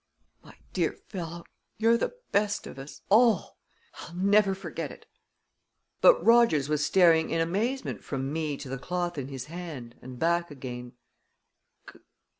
"My 0.43 0.55
dear 0.73 0.93
fellow; 0.93 1.43
you're 1.77 1.95
the 1.95 2.15
best 2.31 2.65
of 2.65 2.79
us 2.79 3.01
all; 3.09 3.59
I'll 3.99 4.15
never 4.15 4.55
forget 4.55 4.91
it!" 4.91 5.05
But 6.01 6.25
Rogers 6.25 6.67
was 6.67 6.83
staring 6.83 7.29
in 7.29 7.39
amazement 7.39 8.03
from 8.03 8.33
me 8.33 8.57
to 8.57 8.67
the 8.67 8.79
cloth 8.79 9.19
in 9.19 9.27
his 9.27 9.45
hand, 9.45 9.93
and 10.01 10.17
back 10.17 10.49
again. 10.49 10.93